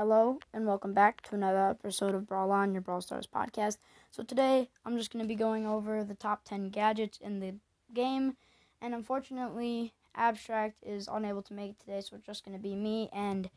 Hello 0.00 0.38
and 0.54 0.66
welcome 0.66 0.94
back 0.94 1.20
to 1.20 1.34
another 1.34 1.62
episode 1.68 2.14
of 2.14 2.26
Brawl 2.26 2.52
On, 2.52 2.72
your 2.72 2.80
Brawl 2.80 3.02
Stars 3.02 3.26
podcast. 3.26 3.76
So 4.10 4.22
today 4.22 4.70
I'm 4.82 4.96
just 4.96 5.12
going 5.12 5.22
to 5.22 5.28
be 5.28 5.34
going 5.34 5.66
over 5.66 6.02
the 6.02 6.14
top 6.14 6.42
10 6.44 6.70
gadgets 6.70 7.18
in 7.18 7.40
the 7.40 7.56
game, 7.92 8.38
and 8.80 8.94
unfortunately, 8.94 9.92
Abstract 10.16 10.82
is 10.82 11.06
unable 11.06 11.42
to 11.42 11.52
make 11.52 11.72
it 11.72 11.80
today, 11.80 12.00
so 12.00 12.16
it's 12.16 12.24
just 12.24 12.46
going 12.46 12.56
to 12.56 12.62
be 12.62 12.74
me, 12.74 13.10
and 13.12 13.50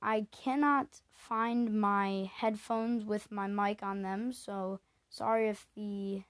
I 0.00 0.28
cannot 0.32 1.02
find 1.12 1.78
my 1.78 2.30
headphones 2.34 3.04
with 3.04 3.30
my 3.30 3.46
mic 3.46 3.82
on 3.82 4.00
them, 4.00 4.32
so 4.32 4.80
sorry 5.10 5.46
if 5.50 5.66
the 5.76 6.22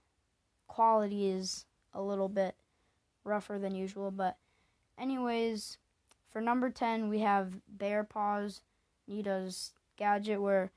quality 0.67 1.29
is 1.29 1.67
a 1.95 2.03
little 2.03 2.29
bit 2.29 2.57
rougher 3.23 3.61
than 3.61 3.77
usual, 3.77 4.11
but 4.11 4.39
anyways, 4.99 5.79
for 6.29 6.41
number 6.41 6.69
10, 6.69 7.09
we 7.09 7.21
have 7.21 7.61
Bear 7.69 8.03
Paws 8.03 8.61
Nita's 9.07 9.73
gadget 9.96 10.40
where 10.40 10.71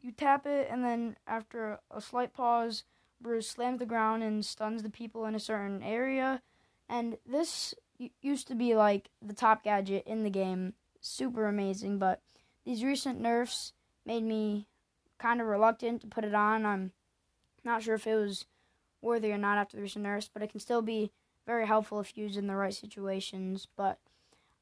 you 0.00 0.12
tap 0.12 0.46
it, 0.46 0.68
and 0.70 0.84
then 0.84 1.16
after 1.26 1.80
a 1.90 2.00
slight 2.00 2.32
pause, 2.32 2.84
Bruce 3.20 3.48
slams 3.48 3.80
the 3.80 3.86
ground 3.86 4.22
and 4.22 4.44
stuns 4.44 4.82
the 4.82 4.90
people 4.90 5.26
in 5.26 5.34
a 5.34 5.40
certain 5.40 5.82
area. 5.82 6.42
And 6.88 7.18
this 7.26 7.74
used 8.22 8.46
to 8.48 8.54
be 8.54 8.74
like 8.74 9.10
the 9.20 9.34
top 9.34 9.64
gadget 9.64 10.04
in 10.06 10.22
the 10.22 10.30
game, 10.30 10.74
super 11.00 11.46
amazing. 11.46 11.98
But 11.98 12.22
these 12.64 12.84
recent 12.84 13.20
nerfs 13.20 13.72
made 14.06 14.22
me 14.22 14.68
kind 15.18 15.40
of 15.40 15.48
reluctant 15.48 16.00
to 16.02 16.06
put 16.06 16.24
it 16.24 16.34
on. 16.34 16.64
I'm 16.64 16.92
not 17.64 17.82
sure 17.82 17.96
if 17.96 18.06
it 18.06 18.14
was 18.14 18.46
worthy 19.02 19.32
or 19.32 19.38
not 19.38 19.58
after 19.58 19.76
the 19.76 19.82
recent 19.82 20.04
nerfs, 20.04 20.30
but 20.32 20.42
it 20.42 20.50
can 20.50 20.60
still 20.60 20.82
be 20.82 21.10
very 21.44 21.66
helpful 21.66 21.98
if 22.00 22.16
used 22.16 22.36
in 22.36 22.46
the 22.46 22.56
right 22.56 22.74
situations. 22.74 23.66
But 23.76 23.98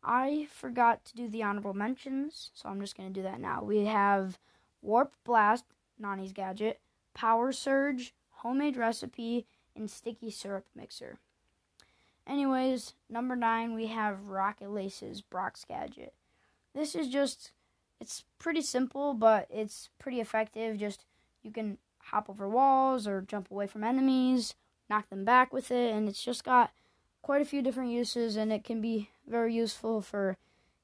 I 0.03 0.47
forgot 0.53 1.05
to 1.07 1.17
do 1.17 1.29
the 1.29 1.43
honorable 1.43 1.75
mentions, 1.75 2.51
so 2.55 2.69
I'm 2.69 2.81
just 2.81 2.97
going 2.97 3.09
to 3.09 3.15
do 3.15 3.23
that 3.23 3.41
now. 3.41 3.63
We 3.63 3.87
have 3.87 4.39
Warp 4.83 5.15
Blast, 5.25 5.65
Nani's 5.99 6.33
gadget, 6.33 6.81
Power 7.15 7.53
Surge, 7.53 8.15
Homemade 8.31 8.77
Recipe, 8.77 9.47
and 9.75 9.91
Sticky 9.91 10.31
Syrup 10.31 10.67
Mixer. 10.75 11.19
Anyways, 12.27 12.95
number 13.09 13.37
9, 13.37 13.75
we 13.75 13.87
have 13.87 14.27
Rocket 14.27 14.71
Laces, 14.71 15.21
Brock's 15.21 15.65
gadget. 15.65 16.13
This 16.75 16.95
is 16.95 17.09
just, 17.09 17.53
it's 18.01 18.25
pretty 18.39 18.63
simple, 18.63 19.15
but 19.15 19.47
it's 19.51 19.91
pretty 19.99 20.21
effective. 20.21 20.79
Just, 20.79 21.05
you 21.43 21.53
can 21.53 21.79
hop 21.99 22.29
over 22.29 22.49
walls 22.49 23.07
or 23.07 23.23
jump 23.23 23.51
away 23.51 23.67
from 23.67 23.85
enemies, 23.85 24.55
knock 24.91 25.09
them 25.09 25.25
back 25.25 25.53
with 25.53 25.71
it, 25.71 25.95
and 25.95 26.09
it's 26.09 26.23
just 26.23 26.45
got 26.45 26.73
quite 27.23 27.43
a 27.43 27.47
few 27.47 27.63
different 27.63 27.91
uses, 27.91 28.37
and 28.37 28.53
it 28.53 28.65
can 28.65 28.81
be 28.81 29.11
very 29.29 29.55
useful 29.55 30.01
for 30.01 30.37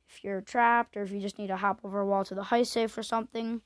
if 0.09 0.23
you're 0.23 0.41
trapped 0.41 0.97
or 0.97 1.03
if 1.03 1.11
you 1.11 1.21
just 1.21 1.39
need 1.39 1.49
to 1.49 1.57
hop 1.57 1.81
over 1.85 2.01
a 2.01 2.07
wall 2.07 2.25
to 2.25 2.35
the 2.35 2.43
heist 2.43 2.69
safe 2.69 2.97
or 2.97 3.03
something. 3.03 3.63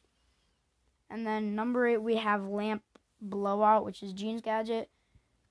And 1.10 1.27
then 1.27 1.55
number 1.55 1.86
eight, 1.86 2.02
we 2.02 2.16
have 2.16 2.46
Lamp 2.46 2.83
Blowout, 3.20 3.84
which 3.84 4.02
is 4.02 4.12
Gene's 4.12 4.42
gadget. 4.42 4.91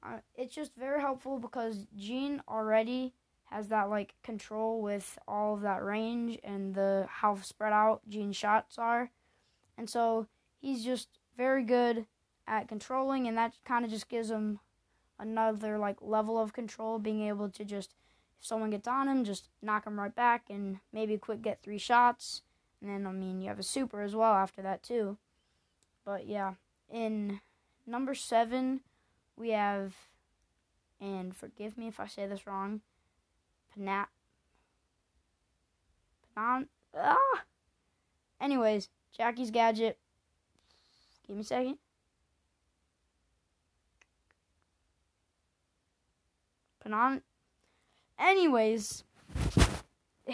Uh, 0.04 0.20
it's 0.36 0.54
just 0.54 0.76
very 0.76 1.02
helpful 1.02 1.40
because 1.40 1.88
Gene 1.98 2.42
already 2.48 3.14
has 3.46 3.70
that 3.70 3.90
like 3.90 4.16
control 4.24 4.82
with 4.82 5.18
all 5.28 5.56
of 5.56 5.62
that 5.62 5.84
range 5.84 6.40
and 6.44 6.76
the 6.76 7.08
how 7.10 7.36
spread 7.38 7.74
out 7.74 8.02
Gene's 8.08 8.36
shots 8.36 8.78
are, 8.78 9.12
and 9.78 9.90
so 9.90 10.28
he's 10.60 10.84
just 10.84 11.08
very 11.38 11.64
good 11.64 12.06
at 12.48 12.68
controlling, 12.68 13.28
and 13.28 13.38
that 13.38 13.54
kind 13.64 13.86
of 13.86 13.92
just 13.92 14.10
gives 14.10 14.30
him 14.30 14.60
another 15.18 15.78
like 15.78 15.98
level 16.02 16.38
of 16.38 16.54
control, 16.54 17.00
being 17.00 17.22
able 17.28 17.50
to 17.50 17.64
just 17.64 17.96
someone 18.46 18.70
gets 18.70 18.88
on 18.88 19.08
him, 19.08 19.24
just 19.24 19.50
knock 19.62 19.86
him 19.86 20.00
right 20.00 20.14
back 20.14 20.44
and 20.50 20.78
maybe 20.94 21.18
quick 21.18 21.42
get 21.42 21.64
three 21.64 21.80
shots. 21.80 22.44
And 22.80 22.90
then 22.90 23.08
I 23.08 23.12
mean 23.12 23.42
you 23.42 23.50
have 23.50 23.60
a 23.60 23.64
super 23.64 24.02
as 24.02 24.16
well 24.16 24.34
after 24.34 24.62
that 24.62 24.84
too. 24.84 25.18
But 26.06 26.28
yeah, 26.28 26.54
in 26.92 27.42
number 27.88 28.14
seven 28.14 28.82
we 29.36 29.50
have 29.50 29.96
and 31.02 31.36
forgive 31.36 31.78
me 31.78 31.88
if 31.88 32.00
I 32.00 32.08
say 32.08 32.28
this 32.28 32.46
wrong, 32.46 32.82
Panat 33.76 34.08
Panan 36.38 36.68
ah 36.96 37.44
Anyways, 38.40 38.90
Jacky's 39.18 39.50
gadget. 39.50 39.98
Give 41.26 41.36
me 41.36 41.42
a 41.42 41.46
second. 41.46 41.78
Panan. 46.86 47.22
Anyways, 48.18 49.04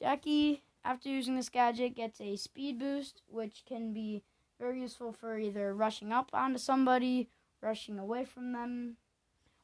Jacky, 0.00 0.62
after 0.84 1.08
using 1.08 1.36
this 1.36 1.48
gadget, 1.48 1.96
gets 1.96 2.20
a 2.20 2.36
speed 2.36 2.78
boost, 2.78 3.22
which 3.28 3.64
can 3.66 3.92
be 3.92 4.22
very 4.58 4.80
useful 4.80 5.12
for 5.12 5.38
either 5.38 5.74
rushing 5.74 6.12
up 6.12 6.30
onto 6.32 6.58
somebody, 6.58 7.28
rushing 7.60 7.98
away 7.98 8.24
from 8.24 8.52
them, 8.52 8.96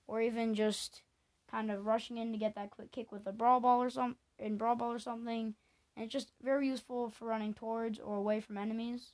or 0.07 0.21
even 0.21 0.55
just 0.55 1.03
kind 1.51 1.71
of 1.71 1.87
rushing 1.87 2.19
in 2.19 2.33
to 2.33 2.39
get 2.39 2.55
that 2.55 2.71
quick 2.71 2.93
kick 2.93 3.13
with 3.13 3.27
a 3.27 3.33
brawl 3.33 3.61
ball 3.61 3.83
or 3.83 3.91
some 3.91 4.17
in 4.39 4.57
brawl 4.57 4.77
ball 4.77 4.93
or 4.93 4.99
something. 4.99 5.55
And 5.97 6.05
it's 6.05 6.13
just 6.13 6.33
very 6.43 6.69
useful 6.69 7.11
for 7.11 7.27
running 7.27 7.55
towards 7.55 7.99
or 7.99 8.17
away 8.17 8.41
from 8.41 8.59
enemies. 8.59 9.13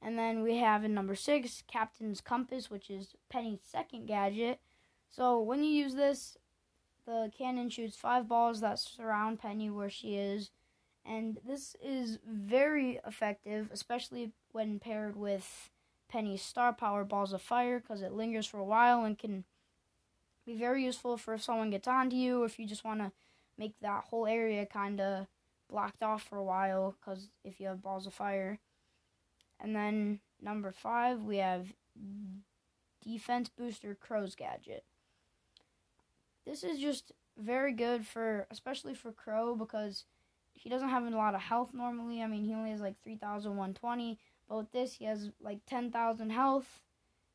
And 0.00 0.18
then 0.18 0.42
we 0.42 0.58
have 0.58 0.84
in 0.84 0.94
number 0.94 1.14
six, 1.14 1.62
Captain's 1.66 2.20
Compass, 2.20 2.70
which 2.70 2.88
is 2.88 3.14
Penny's 3.28 3.60
second 3.62 4.06
gadget. 4.06 4.60
So 5.10 5.40
when 5.40 5.64
you 5.64 5.70
use 5.70 5.94
this, 5.94 6.36
the 7.06 7.30
cannon 7.36 7.70
shoots 7.70 7.96
five 7.96 8.28
balls 8.28 8.60
that 8.60 8.78
surround 8.78 9.40
Penny 9.40 9.70
where 9.70 9.90
she 9.90 10.16
is. 10.16 10.50
And 11.04 11.38
this 11.46 11.74
is 11.82 12.18
very 12.28 13.00
effective, 13.06 13.70
especially 13.72 14.32
when 14.52 14.78
paired 14.78 15.16
with 15.16 15.70
Penny's 16.10 16.42
star 16.42 16.72
power 16.72 17.04
balls 17.04 17.32
of 17.32 17.40
fire, 17.40 17.80
because 17.80 18.02
it 18.02 18.12
lingers 18.12 18.46
for 18.46 18.58
a 18.58 18.64
while 18.64 19.04
and 19.04 19.18
can 19.18 19.44
be 20.44 20.54
very 20.54 20.84
useful 20.84 21.16
for 21.16 21.34
if 21.34 21.42
someone 21.42 21.70
gets 21.70 21.88
onto 21.88 22.16
you, 22.16 22.44
if 22.44 22.58
you 22.58 22.66
just 22.66 22.84
want 22.84 23.00
to 23.00 23.12
make 23.56 23.74
that 23.80 24.04
whole 24.10 24.26
area 24.26 24.66
kind 24.66 25.00
of 25.00 25.26
blocked 25.70 26.02
off 26.02 26.22
for 26.22 26.36
a 26.36 26.44
while, 26.44 26.94
because 27.00 27.28
if 27.44 27.58
you 27.58 27.66
have 27.66 27.82
balls 27.82 28.06
of 28.06 28.14
fire. 28.14 28.58
And 29.60 29.74
then 29.74 30.20
number 30.40 30.72
five, 30.72 31.22
we 31.22 31.38
have 31.38 31.72
Defense 33.02 33.48
Booster 33.48 33.94
Crow's 33.94 34.34
Gadget. 34.34 34.84
This 36.48 36.64
is 36.64 36.78
just 36.78 37.12
very 37.36 37.72
good 37.72 38.06
for, 38.06 38.46
especially 38.50 38.94
for 38.94 39.12
Crow, 39.12 39.54
because 39.54 40.04
he 40.54 40.70
doesn't 40.70 40.88
have 40.88 41.04
a 41.04 41.10
lot 41.10 41.34
of 41.34 41.42
health 41.42 41.74
normally. 41.74 42.22
I 42.22 42.26
mean, 42.26 42.44
he 42.44 42.54
only 42.54 42.70
has 42.70 42.80
like 42.80 42.96
3,120, 43.04 44.18
but 44.48 44.56
with 44.56 44.72
this, 44.72 44.94
he 44.94 45.04
has 45.04 45.30
like 45.42 45.58
10,000 45.66 46.30
health, 46.30 46.80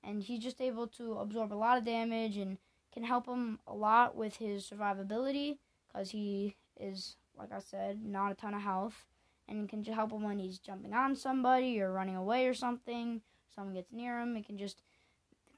and 0.04 0.24
he's 0.24 0.42
just 0.42 0.60
able 0.60 0.88
to 0.88 1.14
absorb 1.20 1.54
a 1.54 1.56
lot 1.56 1.78
of 1.78 1.86
damage 1.86 2.38
and 2.38 2.58
can 2.92 3.04
help 3.04 3.28
him 3.28 3.60
a 3.68 3.74
lot 3.74 4.16
with 4.16 4.38
his 4.38 4.68
survivability, 4.68 5.58
because 5.88 6.10
he 6.10 6.56
is, 6.80 7.16
like 7.38 7.52
I 7.52 7.60
said, 7.60 8.04
not 8.04 8.32
a 8.32 8.36
ton 8.36 8.56
of 8.56 8.62
health 8.62 9.06
and 9.48 9.70
can 9.70 9.84
help 9.84 10.12
him 10.12 10.24
when 10.24 10.40
he's 10.40 10.58
jumping 10.58 10.94
on 10.94 11.16
somebody 11.16 11.80
or 11.80 11.92
running 11.92 12.16
away 12.16 12.48
or 12.48 12.54
something. 12.54 13.22
Someone 13.54 13.76
gets 13.76 13.92
near 13.92 14.20
him, 14.20 14.36
it 14.36 14.48
can 14.48 14.58
just 14.58 14.82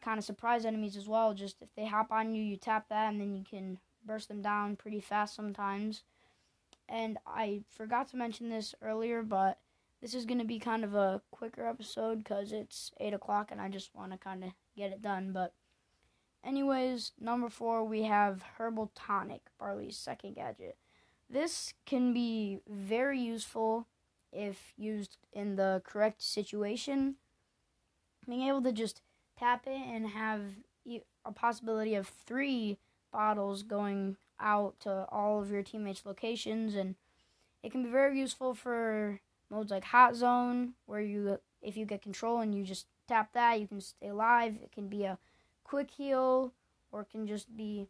kind 0.05 0.19
of 0.19 0.23
surprise 0.23 0.65
enemies 0.65 0.95
as 0.95 1.07
well. 1.07 1.33
Just 1.33 1.61
if 1.61 1.69
they 1.75 1.87
hop 1.87 2.11
on 2.11 2.35
you, 2.35 2.43
you 2.43 2.55
tap 2.55 2.87
that, 2.89 3.09
and 3.11 3.19
then 3.19 3.35
you 3.35 3.43
can 3.43 3.79
burst 4.05 4.27
them 4.27 4.43
down 4.43 4.75
pretty 4.75 5.01
fast 5.01 5.35
sometimes. 5.35 6.03
And 6.87 7.17
I 7.25 7.63
forgot 7.71 8.07
to 8.09 8.17
mention 8.17 8.49
this 8.49 8.75
earlier, 8.83 9.23
but 9.23 9.57
this 10.01 10.13
is 10.13 10.25
going 10.25 10.37
to 10.37 10.45
be 10.45 10.59
kind 10.59 10.83
of 10.83 10.93
a 10.93 11.23
quicker 11.31 11.65
episode 11.65 12.19
because 12.19 12.51
it's 12.51 12.91
8 12.99 13.15
o'clock 13.15 13.49
and 13.51 13.59
I 13.59 13.69
just 13.69 13.95
want 13.95 14.11
to 14.11 14.19
kind 14.19 14.43
of 14.43 14.51
get 14.77 14.91
it 14.91 15.01
done. 15.01 15.31
But, 15.33 15.53
anyways, 16.43 17.13
number 17.19 17.49
four, 17.49 17.83
we 17.83 18.03
have 18.03 18.43
Herbal 18.59 18.91
Tonic, 18.93 19.41
Barley's 19.59 19.97
second 19.97 20.35
gadget. 20.35 20.77
This 21.27 21.73
can 21.87 22.13
be 22.13 22.59
very 22.69 23.19
useful 23.19 23.87
if 24.31 24.73
used 24.77 25.17
in 25.33 25.55
the 25.55 25.81
correct 25.83 26.21
situation. 26.21 27.15
Being 28.27 28.43
able 28.43 28.61
to 28.61 28.71
just 28.71 29.01
tap 29.37 29.63
it 29.67 29.81
and 29.87 30.07
have 30.09 30.41
a 31.25 31.31
possibility 31.31 31.95
of 31.95 32.07
three 32.07 32.77
bottles 33.11 33.63
going 33.63 34.17
out 34.39 34.79
to 34.81 35.05
all 35.09 35.41
of 35.41 35.49
your 35.49 35.63
teammates' 35.63 36.05
locations, 36.05 36.75
and 36.75 36.95
it 37.63 37.71
can 37.71 37.83
be 37.83 37.89
very 37.89 38.19
useful 38.19 38.53
for 38.53 39.19
modes 39.49 39.71
like 39.71 39.85
Hot 39.85 40.15
Zone, 40.15 40.73
where 40.85 41.01
you, 41.01 41.39
if 41.61 41.77
you 41.77 41.85
get 41.85 42.01
control 42.01 42.39
and 42.39 42.53
you 42.53 42.63
just 42.63 42.87
tap 43.07 43.33
that, 43.33 43.59
you 43.59 43.67
can 43.67 43.81
stay 43.81 44.09
alive. 44.09 44.55
It 44.61 44.71
can 44.71 44.87
be 44.87 45.03
a 45.03 45.17
quick 45.63 45.91
heal, 45.91 46.51
or 46.91 47.01
it 47.01 47.09
can 47.11 47.27
just 47.27 47.55
be 47.55 47.87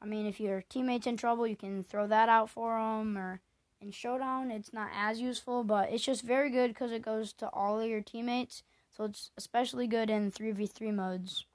I 0.00 0.06
mean, 0.06 0.26
if 0.26 0.38
your 0.38 0.62
teammate's 0.62 1.06
in 1.06 1.16
trouble, 1.16 1.46
you 1.46 1.56
can 1.56 1.82
throw 1.82 2.06
that 2.06 2.28
out 2.28 2.50
for 2.50 2.78
them. 2.78 3.18
Or 3.18 3.40
in 3.80 3.90
Showdown, 3.90 4.50
it's 4.50 4.72
not 4.72 4.90
as 4.94 5.20
useful, 5.20 5.64
but 5.64 5.90
it's 5.90 6.04
just 6.04 6.22
very 6.22 6.50
good 6.50 6.68
because 6.68 6.92
it 6.92 7.02
goes 7.02 7.32
to 7.34 7.48
all 7.48 7.80
of 7.80 7.88
your 7.88 8.00
teammates. 8.00 8.62
So 8.98 9.04
it's 9.04 9.30
especially 9.36 9.86
good 9.86 10.10
in 10.10 10.32
3v3 10.32 10.92
modes. 10.92 11.46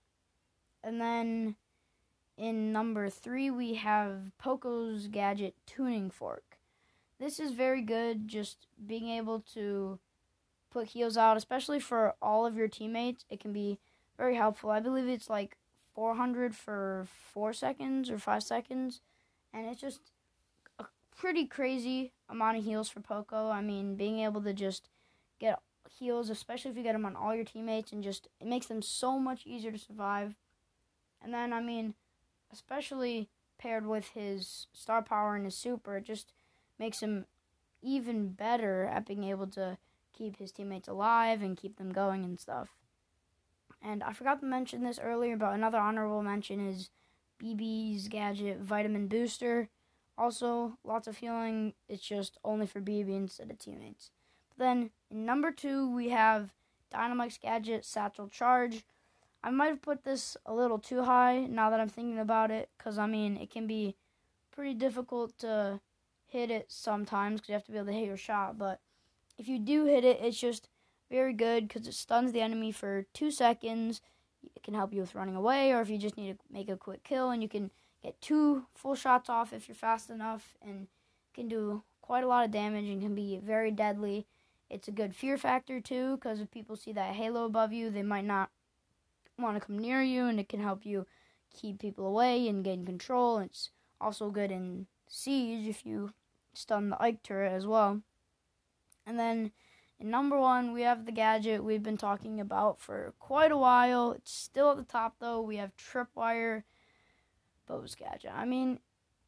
And 0.82 1.02
then 1.02 1.58
in 2.38 2.72
number 2.72 3.10
three, 3.10 3.52
we 3.52 3.74
have 3.74 4.32
Poco's 4.38 5.08
Gadget 5.08 5.56
Tuning 5.66 6.10
Fork. 6.10 6.58
this 7.20 7.40
is 7.40 7.52
very 7.52 7.82
good. 7.82 8.28
Just 8.30 8.68
being 8.86 9.10
able 9.10 9.42
to 9.54 10.00
put 10.72 10.88
heals 10.88 11.18
out, 11.18 11.38
especially 11.38 11.80
for 11.80 12.16
all 12.22 12.46
of 12.46 12.56
your 12.56 12.70
teammates, 12.70 13.26
it 13.30 13.42
can 13.42 13.52
be 13.52 13.78
very 14.18 14.36
helpful. 14.36 14.72
I 14.72 14.80
believe 14.80 15.08
it's 15.08 15.30
like 15.30 15.58
400 15.94 16.56
for 16.56 17.08
four 17.34 17.52
seconds 17.52 18.10
or 18.10 18.18
five 18.18 18.44
seconds, 18.44 19.02
and 19.54 19.68
it's 19.68 19.82
just 19.82 20.12
a 20.80 20.86
pretty 21.16 21.46
crazy 21.46 22.14
amount 22.30 22.58
of 22.58 22.64
heals 22.64 22.90
for 22.90 23.02
Poco. 23.02 23.50
I 23.50 23.62
mean, 23.62 23.96
being 23.96 24.20
able 24.20 24.42
to 24.42 24.54
just 24.54 24.90
get 25.40 25.60
heals, 25.90 26.30
especially 26.30 26.72
if 26.72 26.78
you 26.78 26.84
get 26.84 26.94
them 26.94 27.06
on 27.06 27.16
all 27.16 27.36
your 27.36 27.46
teammates, 27.46 27.92
and 27.92 28.04
just 28.04 28.28
it 28.40 28.48
makes 28.48 28.68
them 28.68 28.82
so 28.82 29.20
much 29.20 29.46
easier 29.46 29.72
to 29.72 29.78
survive. 29.78 30.36
And 31.22 31.34
then, 31.34 31.54
I 31.54 31.62
mean, 31.62 31.94
especially 32.52 33.30
paired 33.58 33.86
with 33.86 34.10
his 34.10 34.68
star 34.74 35.02
power 35.02 35.36
and 35.36 35.46
his 35.46 35.56
super, 35.56 35.98
it 35.98 36.06
just 36.06 36.34
makes 36.78 37.02
him 37.02 37.26
even 37.82 38.30
better 38.30 38.86
at 38.86 39.06
being 39.06 39.24
able 39.24 39.48
to 39.48 39.78
keep 40.14 40.38
his 40.38 40.52
teammates 40.52 40.88
alive 40.88 41.42
and 41.42 41.58
keep 41.58 41.78
them 41.78 41.92
going 41.92 42.24
and 42.24 42.40
stuff. 42.40 42.70
And 43.82 44.04
I 44.04 44.14
forgot 44.14 44.40
to 44.40 44.46
mention 44.46 44.84
this 44.84 45.00
earlier, 45.02 45.36
but 45.36 45.54
another 45.54 45.78
honorable 45.78 46.24
mention 46.24 46.66
is 46.66 46.90
Bibi's 47.38 48.08
gadget 48.08 48.60
Vitamin 48.60 49.08
Booster. 49.08 49.70
Also, 50.18 50.78
lots 50.84 51.08
of 51.08 51.18
healing. 51.18 51.74
It's 51.90 52.04
just 52.04 52.38
only 52.46 52.68
for 52.68 52.80
Bibi 52.80 53.16
instead 53.16 53.52
of 53.52 53.60
teammates. 53.60 54.12
Then, 54.58 54.92
in 55.10 55.26
number 55.26 55.52
two, 55.52 55.94
we 55.94 56.10
have 56.10 56.54
Dynamike's 56.94 57.38
gadget 57.38 57.86
Satchel 57.86 58.28
Charge. 58.28 58.84
I 59.44 59.50
might 59.50 59.68
have 59.68 59.82
put 59.82 60.04
this 60.04 60.38
a 60.46 60.54
little 60.54 60.80
too 60.80 61.04
high 61.04 61.46
now 61.50 61.70
that 61.70 61.80
I'm 61.80 61.90
thinking 61.90 62.20
about 62.20 62.52
it, 62.52 62.70
because 62.78 62.98
I 62.98 63.08
mean, 63.08 63.36
it 63.38 63.50
can 63.50 63.68
be 63.68 63.96
pretty 64.52 64.74
difficult 64.74 65.38
to 65.40 65.80
hit 66.28 66.50
it 66.50 66.66
sometimes 66.70 67.42
because 67.42 67.50
you 67.50 67.54
have 67.54 67.66
to 67.66 67.72
be 67.72 67.78
able 67.78 67.88
to 67.88 67.94
hit 67.94 68.06
your 68.06 68.18
shot. 68.18 68.58
But 68.58 68.80
if 69.38 69.48
you 69.48 69.60
do 69.60 69.86
hit 69.86 70.06
it, 70.06 70.20
it's 70.22 70.40
just 70.40 70.70
very 71.12 71.34
good 71.34 71.68
because 71.68 71.88
it 71.88 71.94
stuns 71.94 72.32
the 72.32 72.42
enemy 72.42 72.72
for 72.72 73.06
two 73.14 73.32
seconds. 73.32 74.02
It 74.56 74.64
can 74.64 74.74
help 74.74 74.94
you 74.94 75.02
with 75.02 75.16
running 75.16 75.36
away, 75.36 75.72
or 75.72 75.82
if 75.82 75.90
you 75.90 75.98
just 75.98 76.18
need 76.18 76.34
to 76.34 76.40
make 76.52 76.70
a 76.70 76.78
quick 76.78 77.04
kill, 77.04 77.30
and 77.30 77.42
you 77.42 77.50
can 77.50 77.72
get 78.02 78.22
two 78.22 78.66
full 78.76 78.96
shots 78.96 79.30
off 79.30 79.54
if 79.54 79.68
you're 79.68 79.76
fast 79.76 80.10
enough, 80.10 80.56
and 80.62 80.88
can 81.34 81.48
do 81.48 81.84
quite 82.02 82.24
a 82.24 82.28
lot 82.28 82.46
of 82.46 82.52
damage 82.52 82.88
and 82.88 83.02
can 83.02 83.16
be 83.16 83.40
very 83.44 83.72
deadly. 83.72 84.26
It's 84.74 84.88
a 84.88 84.92
good 84.92 85.16
fear 85.16 85.38
factor 85.38 85.80
too, 85.80 86.16
because 86.16 86.40
if 86.40 86.50
people 86.50 86.76
see 86.76 86.94
that 86.94 87.14
halo 87.14 87.46
above 87.46 87.72
you, 87.72 87.92
they 87.92 88.02
might 88.02 88.26
not 88.26 88.50
want 89.38 89.56
to 89.56 89.66
come 89.66 89.78
near 89.78 90.02
you, 90.02 90.26
and 90.26 90.40
it 90.40 90.50
can 90.50 90.62
help 90.62 90.86
you 90.86 91.06
keep 91.56 91.80
people 91.80 92.08
away 92.08 92.48
and 92.48 92.64
gain 92.64 92.84
control. 92.84 93.38
It's 93.38 93.70
also 94.02 94.32
good 94.32 94.52
in 94.52 94.88
siege 95.08 95.68
if 95.68 95.86
you 95.86 96.14
stun 96.54 96.90
the 96.90 97.02
Ike 97.02 97.22
turret 97.22 97.54
as 97.54 97.68
well. 97.68 98.02
And 99.06 99.20
then 99.20 99.52
in 100.00 100.10
number 100.10 100.40
one, 100.40 100.74
we 100.74 100.82
have 100.82 101.06
the 101.06 101.12
gadget 101.12 101.64
we've 101.64 101.84
been 101.84 101.98
talking 101.98 102.40
about 102.40 102.80
for 102.80 103.14
quite 103.20 103.52
a 103.52 103.58
while. 103.58 104.12
It's 104.12 104.34
still 104.34 104.72
at 104.72 104.78
the 104.78 104.84
top 104.84 105.16
though. 105.20 105.40
We 105.40 105.58
have 105.58 105.78
Tripwire 105.78 106.64
Bo's 107.68 107.94
gadget. 107.96 108.32
I 108.34 108.46
mean, 108.46 108.80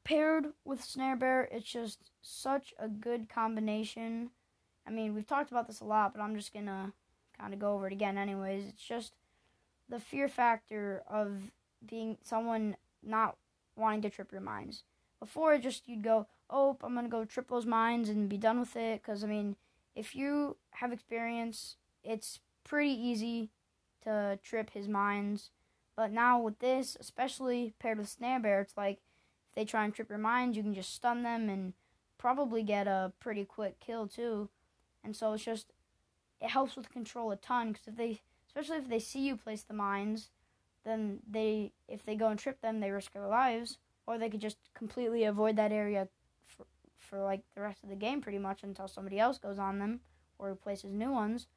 paired 0.03 0.47
with 0.63 0.83
Snare 0.83 1.15
Bear, 1.15 1.47
it's 1.51 1.69
just 1.71 1.99
such 2.21 2.73
a 2.79 2.87
good 2.87 3.29
combination. 3.29 4.31
I 4.87 4.91
mean, 4.91 5.15
we've 5.15 5.27
talked 5.27 5.51
about 5.51 5.67
this 5.67 5.81
a 5.81 5.85
lot, 5.85 6.13
but 6.13 6.21
I'm 6.21 6.35
just 6.35 6.53
gonna 6.53 6.93
kind 7.37 7.53
of 7.53 7.59
go 7.59 7.73
over 7.73 7.87
it 7.87 7.93
again, 7.93 8.17
anyways. 8.17 8.65
It's 8.67 8.83
just 8.83 9.15
the 9.89 9.99
fear 9.99 10.27
factor 10.27 11.03
of 11.09 11.51
being 11.85 12.17
someone 12.23 12.77
not 13.03 13.37
wanting 13.75 14.01
to 14.03 14.09
trip 14.09 14.31
your 14.31 14.41
minds. 14.41 14.83
Before, 15.19 15.57
just 15.57 15.87
you'd 15.87 16.03
go, 16.03 16.27
oh, 16.49 16.77
I'm 16.83 16.95
gonna 16.95 17.09
go 17.09 17.25
trip 17.25 17.49
those 17.49 17.65
minds 17.65 18.09
and 18.09 18.29
be 18.29 18.37
done 18.37 18.59
with 18.59 18.75
it. 18.75 19.01
Because 19.01 19.23
I 19.23 19.27
mean, 19.27 19.55
if 19.95 20.15
you 20.15 20.57
have 20.71 20.91
experience, 20.91 21.77
it's 22.03 22.39
pretty 22.63 22.91
easy 22.91 23.49
to 24.03 24.39
trip 24.43 24.71
his 24.71 24.87
minds. 24.87 25.49
But 25.95 26.11
now 26.11 26.39
with 26.39 26.59
this, 26.59 26.97
especially 26.99 27.73
paired 27.79 27.97
with 27.97 28.09
Snare 28.09 28.39
Bear, 28.39 28.61
it's 28.61 28.77
like 28.77 28.97
if 29.49 29.55
they 29.55 29.65
try 29.65 29.85
and 29.85 29.93
trip 29.93 30.09
your 30.09 30.17
minds, 30.17 30.57
you 30.57 30.63
can 30.63 30.73
just 30.73 30.93
stun 30.93 31.23
them 31.23 31.49
and 31.49 31.73
probably 32.17 32.63
get 32.63 32.87
a 32.87 33.13
pretty 33.19 33.45
quick 33.45 33.79
kill 33.79 34.07
too. 34.07 34.49
And 35.05 35.15
so 35.15 35.33
it's 35.33 35.45
just 35.45 35.71
it 36.41 36.49
helps 36.49 36.75
with 36.75 36.91
control 36.91 37.31
a 37.31 37.35
ton 37.35 37.71
because 37.71 37.87
if 37.87 37.95
they, 37.95 38.21
especially 38.47 38.77
if 38.77 38.89
they 38.89 38.99
see 38.99 39.25
you 39.25 39.37
place 39.37 39.63
the 39.63 39.73
mines, 39.73 40.29
then 40.83 41.19
they 41.29 41.71
if 41.87 42.03
they 42.03 42.15
go 42.15 42.27
and 42.27 42.39
trip 42.39 42.61
them, 42.61 42.79
they 42.79 42.91
risk 42.91 43.13
their 43.13 43.27
lives, 43.27 43.77
or 44.05 44.17
they 44.17 44.29
could 44.29 44.41
just 44.41 44.57
completely 44.73 45.23
avoid 45.23 45.55
that 45.55 45.71
area 45.71 46.07
for 46.45 46.65
for 46.97 47.21
like 47.21 47.41
the 47.55 47.61
rest 47.61 47.83
of 47.83 47.89
the 47.89 47.95
game 47.95 48.21
pretty 48.21 48.39
much 48.39 48.63
until 48.63 48.87
somebody 48.87 49.19
else 49.19 49.37
goes 49.37 49.59
on 49.59 49.79
them 49.79 50.01
or 50.37 50.49
replaces 50.49 50.91
new 50.91 51.11
ones. 51.11 51.47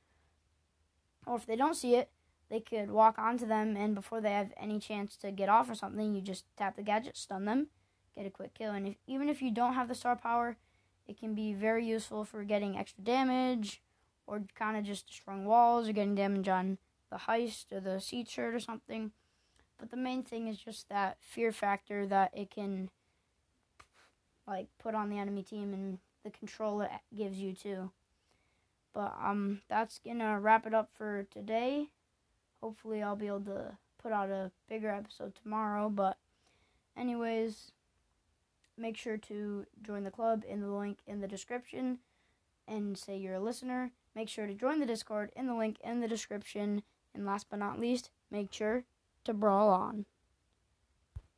Or 1.27 1.37
if 1.37 1.47
they 1.47 1.57
don't 1.57 1.75
see 1.75 1.95
it, 1.97 2.11
they 2.49 2.61
could 2.61 2.91
walk 2.91 3.19
onto 3.19 3.47
them 3.47 3.77
and 3.77 3.95
before 3.95 4.21
they 4.21 4.31
have 4.31 4.53
any 4.57 4.79
chance 4.79 5.17
to 5.19 5.31
get 5.31 5.49
off 5.49 5.69
or 5.69 5.75
something, 5.75 6.15
you 6.15 6.21
just 6.21 6.45
tap 6.57 6.77
the 6.77 6.83
gadget, 6.83 7.17
stun 7.17 7.45
them, 7.45 7.69
get 8.17 8.27
a 8.27 8.31
quick 8.31 8.55
kill. 8.55 8.73
And 8.73 8.87
if, 8.87 8.95
even 9.07 9.29
if 9.29 9.43
you 9.43 9.51
don't 9.51 9.75
have 9.75 9.89
the 9.89 9.95
star 9.95 10.17
power, 10.17 10.57
it 11.09 11.19
can 11.19 11.35
be 11.35 11.55
very 11.55 11.87
useful 11.87 12.25
for 12.25 12.45
getting 12.45 12.77
extra 12.77 13.03
damage 13.03 13.81
or 14.27 14.43
kind 14.55 14.77
of 14.77 14.85
just 14.85 15.09
destroying 15.09 15.47
walls 15.47 15.89
or 15.89 15.93
getting 15.93 16.15
damage 16.15 16.49
on 16.49 16.79
the 17.11 17.17
heist 17.17 17.73
or 17.73 17.81
the 17.81 17.99
seat 17.99 18.29
shirt 18.29 18.55
or 18.55 18.61
something. 18.61 19.11
But 19.79 19.91
the 19.91 19.97
main 19.97 20.23
thing 20.23 20.49
is 20.49 20.59
just 20.59 20.89
that 20.91 21.17
fear 21.21 21.51
factor 21.51 22.07
that 22.07 22.31
it 22.37 22.51
can 22.51 22.91
like 24.47 24.69
put 24.79 24.95
on 24.95 25.09
the 25.09 25.19
enemy 25.19 25.43
team 25.43 25.73
and 25.73 25.99
the 26.25 26.31
control 26.31 26.83
it 26.83 26.91
gives 27.17 27.39
you 27.39 27.55
too. 27.55 27.91
But 28.93 29.17
um 29.23 29.63
that's 29.69 29.99
gonna 30.05 30.39
wrap 30.39 30.67
it 30.67 30.75
up 30.75 30.91
for 30.93 31.27
today. 31.31 31.89
Hopefully 32.61 33.03
I'll 33.03 33.17
be 33.17 33.29
able 33.29 33.43
to 33.43 33.79
put 34.03 34.13
out 34.13 34.31
a 34.31 34.51
bigger 34.69 34.91
episode 34.91 35.35
tomorrow, 35.35 35.89
but 35.89 36.19
anyways, 36.97 37.73
make 38.79 38.97
sure 38.97 39.17
to 39.17 39.67
join 39.83 40.05
the 40.05 40.11
club 40.11 40.45
in 40.49 40.61
the 40.61 40.71
link 40.71 40.99
in 41.07 41.21
the 41.21 41.29
description 41.29 41.99
and 42.67 42.97
say 42.97 43.17
you're 43.17 43.35
a 43.35 43.41
listener. 43.41 43.91
Make 44.15 44.29
sure 44.29 44.47
to 44.47 44.55
join 44.55 44.81
the 44.81 44.87
Discord 44.87 45.31
in 45.37 45.47
the 45.47 45.55
link 45.55 45.77
in 45.83 46.01
the 46.01 46.09
description. 46.09 46.83
And 47.15 47.27
last 47.27 47.47
but 47.51 47.59
not 47.59 47.81
least, 47.81 48.11
make 48.31 48.53
sure 48.53 48.85
to 49.25 49.33
brawl 49.33 49.69
on. 49.71 50.05